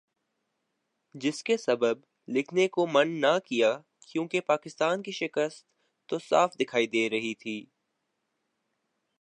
[1.15, 1.97] جس کے سبب
[2.27, 3.71] لکھنے کو من نہ کیا
[4.07, 5.65] کیونکہ پاکستان کی شکست
[6.09, 7.57] تو صاف دکھائی دے رہی تھی۔